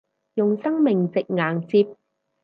[0.33, 1.95] 用生命值硬接